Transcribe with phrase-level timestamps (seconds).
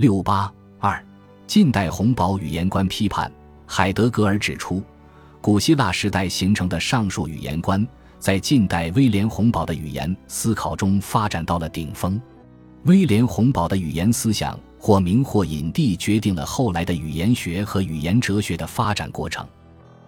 [0.00, 1.04] 六八二，
[1.46, 3.30] 近代洪堡语言观批判。
[3.66, 4.82] 海德格尔指出，
[5.42, 7.86] 古希腊时代形成的上述语言观，
[8.18, 12.18] 在近代威廉洪堡的语言思考中发展到了顶峰。
[12.84, 19.46] 威廉洪堡的语言思想或明或隐地决定了后来的语言学和语言哲学的发展过程。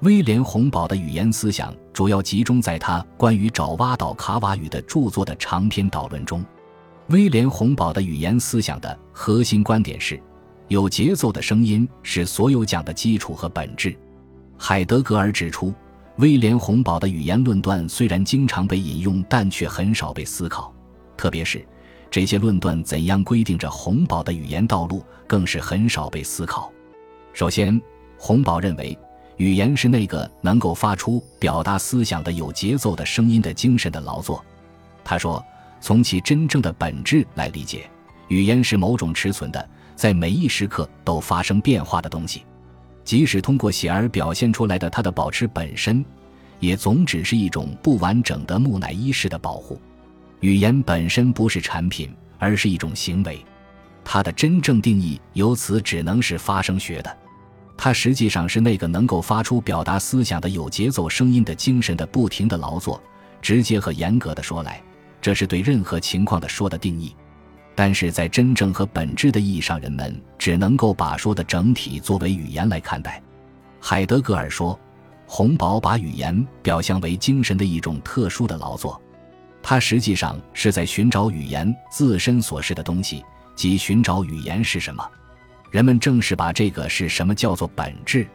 [0.00, 6.44] 威廉洪堡的语言思想主要集中在他关于爪哇岛卡瓦语的著作的长篇导论中。
[7.08, 10.20] 威廉洪堡的语言思想的核心观点是。
[10.68, 13.96] 有节奏的声音是所有讲的基础和本质。
[14.58, 15.72] 海德格尔指出，
[16.16, 20.74] 威廉·洪堡的语言论断虽然经常被引用，但却很少被思考。
[21.16, 21.64] 特别是
[22.10, 26.72] 这些论断怎样规定着洪堡的语言道路，更是很少被思考。
[27.32, 27.80] 首先，
[28.18, 28.98] 洪堡认为，
[29.36, 34.44] 语言是那个能够发出表达思想的有节奏的声音的精神的劳作。
[35.04, 35.40] 他说，
[35.80, 37.88] 从其真正的本质来理解，
[38.28, 39.68] 语言是某种持存的。
[39.94, 42.44] 在每一时刻都发生变化的东西，
[43.02, 46.04] 即使通过写而表现出来的它的保持本身，
[46.60, 49.80] 也总只是一种不完整的木乃伊式的保护。
[50.40, 53.42] 语言本身不是产品，而是一种行为，
[54.04, 57.16] 它的真正定义由此只能是发声学的。
[57.74, 63.02] 它实际上是那个能够发出表达思想的有节奏声音的精神的不停的劳作。
[63.42, 64.82] 直接和严格的说来，
[65.20, 67.14] 这是对任何情况的说的定义。
[67.74, 73.22] 但是在真正和本质的意义上，人们只能够把说的整体作为语言来看待。
[73.78, 74.78] 海德格尔说，
[75.26, 78.98] 洪堡把语言表象为精神的一种特殊的劳作，
[79.62, 83.22] 他实际上是在寻找语言自身所示的东西，
[83.54, 85.06] 即寻找语言是什么。
[85.70, 88.26] 人们正是把这个是什么叫做本质。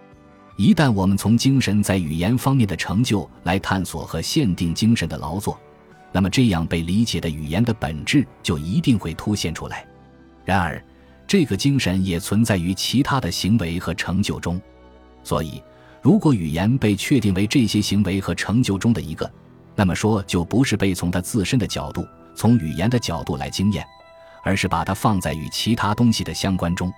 [0.56, 5.60] 一旦我们从精神在语言方面的成就来探索和限定精神的劳作。
[6.14, 9.86] 那么，这样被理解的语言的本质就一定会凸显出来。
[10.44, 10.84] 然而，
[11.26, 14.62] 这个精神也存在于其他的行为和成就中。
[15.24, 15.64] 所以，
[16.02, 19.32] 如果语言被确定为这些行为和成就中的一个，
[19.74, 22.06] 那么说就不是被从它自身的角度，
[22.36, 23.86] 从语言的角度来经验，
[24.44, 26.92] 而是把它放在与其他东西的相关中。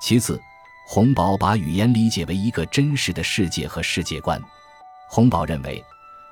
[0.00, 0.40] 其次，
[0.88, 4.40] 洪堡把语言理解为一个真实的世界和世界观。
[5.10, 5.84] 洪堡认为。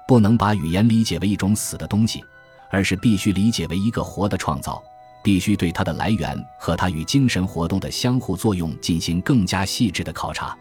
[0.06, 2.25] 不能把语言理解为一种死的东西，
[2.70, 4.82] 而是必须理解为一个活的创造，
[5.22, 10.56] 必须对它的来源和它与精神活动的相互作用进行更加细致的考察。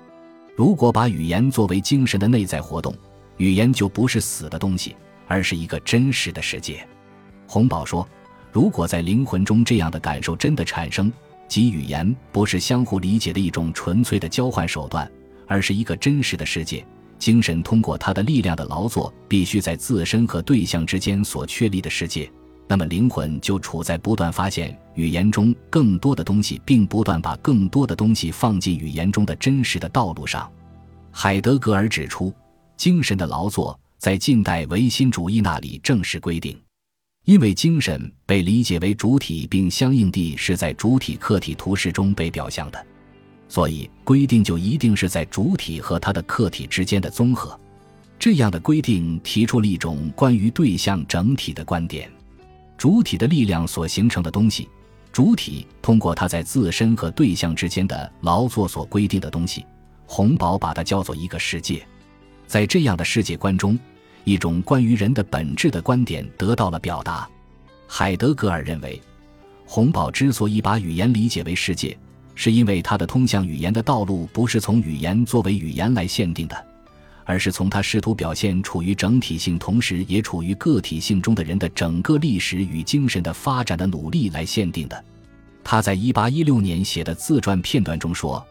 [0.56, 2.96] 如果把语言作为精神的内在活动，
[3.38, 4.96] 语言就不是死的东西，
[5.28, 6.88] 而是一个真实的世界。
[7.48, 8.08] 洪堡说，
[8.52, 11.12] 如果在灵魂中这样的感受真的产生，
[11.48, 15.12] 即语言不是相互理解的一种纯粹的交换手段，
[15.48, 16.86] 而是一个真实的世界。
[17.20, 22.32] 精神通过它的力量的劳作，必须在自身和对象之间所确立的世界。
[22.68, 30.50] 那么，灵魂就处在不断发现语言中更多的东西，并不断把更多的东西放进语言中的真实的道路上。
[31.12, 32.34] 海德格尔指出，
[32.78, 36.58] 精神的劳作在近代唯心主义那里正式规定，
[37.26, 42.86] 因为精神被理解为主体，并相应地是在主体客体图式中被表象的。
[43.48, 47.60] 所以，规定就一定是在主体和它的客体之间的综合。
[48.18, 52.10] 这样的规定提出了一种关于对象整体的观点：
[52.78, 54.70] 主体的力量所形成的东西，
[55.12, 59.66] 主体通过它在自身和对象之间的劳作所规定的东西。
[60.06, 61.86] 洪堡把它叫做一个世界。
[62.48, 63.78] 在这样的世界观中，
[64.24, 67.28] 一种关于人的本质的观点得到了表达。
[67.88, 69.02] 海德格尔认为，
[69.66, 71.98] 洪堡之所以把语言理解为世界。
[72.36, 76.66] 是因为它的通向语言的道路不是从语言作为语言来限定的，
[77.26, 85.04] 而是从他试图表现处于整体性同时也处于个体性中的人的整个历史与精神的发展的努力来限定的。
[85.64, 88.46] 他在一八一六年写的自传片段中说：“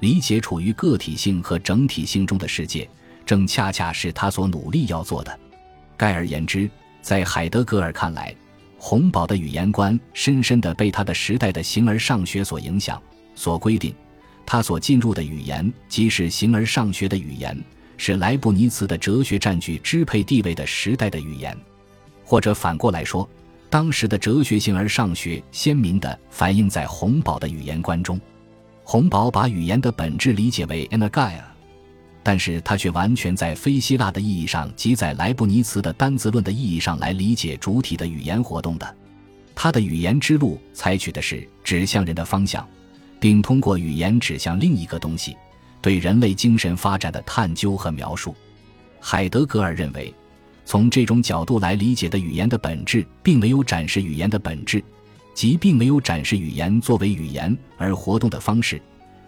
[0.00, 2.88] 理解处于个体性和整体性中的世界，
[3.24, 5.40] 正恰恰是他所努力要做的。”
[5.96, 6.68] 概而言之，
[7.00, 8.34] 在海德格尔看来，
[8.76, 13.02] 洪堡的语言观深深地被他的时代的形而上学所影响。
[13.38, 13.94] 所规定，
[14.44, 17.56] 他所进入的语言即是形而上学的语言，
[17.96, 21.56] 是莱布尼茨的哲学占据支配地位的时代的语言，
[22.24, 23.28] 或者反过来说，
[23.70, 28.20] 当时的哲学形而上学鲜明地反映在洪堡的语言观中。
[28.82, 31.40] 洪堡把语言的本质理解为 energia，
[32.24, 38.96] 但是他却完全在非希腊的意义上即在莱布尼茨的单字论的意义上来理解主体的语言活动的。
[39.54, 42.66] 他的语言之路采取的是指向人的方向。
[43.20, 45.36] 并通过语言指向另一个东西，
[45.80, 48.34] 对人类精神发展的探究和描述。
[49.00, 50.12] 海德格尔认为，
[50.64, 54.82] 从这种角度来理解的语言的本质，并没有展示语言的本质，
[55.34, 58.80] 即并没有展示语言作为语言而活动的方式，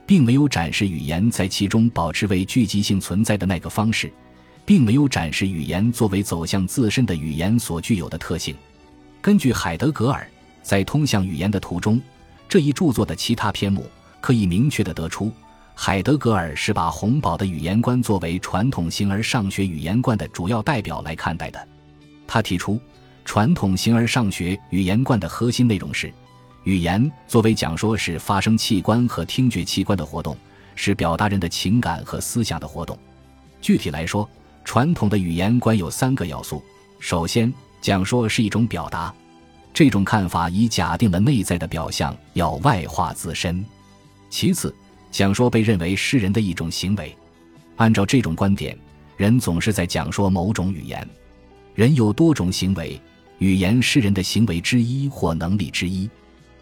[0.06, 4.12] 并没有展示语言在其中保持为聚集性存在的那个方式，
[4.66, 8.54] 并没有展示语言作为走向自身的语言所具有的特性。
[9.20, 10.26] 根据海德格尔
[10.62, 12.00] 在《通向语言的途》中
[12.50, 13.88] 这一著作的其他篇目，
[14.20, 15.30] 可以明确地得出，
[15.72, 21.68] 海德格尔是把洪堡的语言观作为传统形而上学语言观的主要代表来看待的。
[22.26, 22.80] 他提出，
[23.24, 26.12] 传统形而上学语言观的核心内容是，
[26.64, 30.36] 语言作为讲说是发生器官和听觉器官的活动，
[30.74, 32.98] 是表达人的情感和思想的活动。
[33.60, 34.28] 具体来说，
[34.64, 36.60] 传统的语言观有三个要素：
[36.98, 39.14] 首先，讲说是一种表达，
[39.72, 43.64] 这种看法已假定了内在的表象要外化自身。
[44.28, 44.74] 其次，
[45.10, 47.16] 讲说被认为是人的一种行为。
[47.76, 48.76] 按照这种观点，
[49.16, 51.06] 人总是在讲说某种语言。
[51.74, 53.00] 人有多种行为，
[53.38, 56.10] 语言是人的行为之一或能力之一。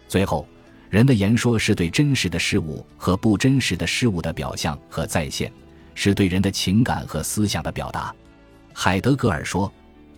[0.07, 0.47] 最后，
[0.89, 5.51] 人的言说是对真实的事物和不真实的事物的表象和再现，
[5.93, 8.13] 是对人的情感和思想的表达。
[8.73, 9.71] 海德格尔说。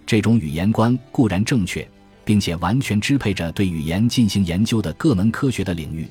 [0.03, 1.87] 这种语言观固然正确，
[2.23, 6.07] 并且完全支配着对语言进行研究的各门科学的领域，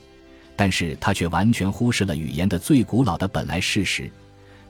[0.56, 4.10] 但是他却完全忽视了语言的最古老的本来事实。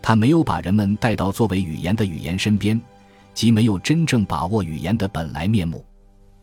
[0.02, 2.80] 他没有把人们带到作为语言的语言身边，
[3.34, 5.84] 即没有真正把握语言的本来面目。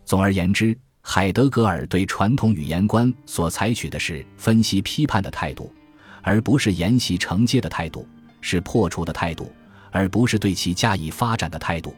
[0.06, 5.74] 总而言之，海德格尔对传统语言观所采取的是分析批判的态度，
[6.22, 8.06] 而不是沿袭承接的态度；
[8.42, 9.52] 是破除的态度，
[9.92, 11.96] 而不是对其加以发展的态度。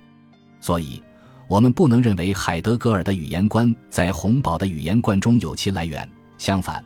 [0.62, 1.02] 所以，
[1.50, 6.08] 我们不能认为海德格尔的语言观在洪堡的语言观中有其来源。
[6.38, 6.86] 相反，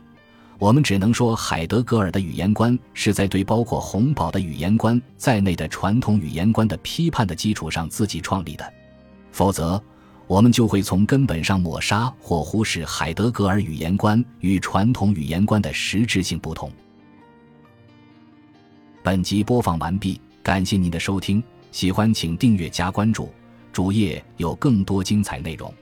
[0.58, 8.72] 我们只能说海德格尔的语言观是在对包括洪堡的语言观在内的传统语言观的批判的基础上自己创立的。
[9.32, 9.80] 否则，
[10.26, 16.72] 我们就会从根本上抹杀或忽视海德格尔语言观与传统语言观的实质性不同。
[19.02, 23.28] 本集播放完毕，感谢您的收听，喜欢请订阅加关注。
[23.74, 25.74] 主页有更多精彩内容。